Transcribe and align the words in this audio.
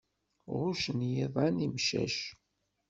Ɣuccen 0.59 0.99
yiḍan 1.13 1.55
imcac. 1.65 2.17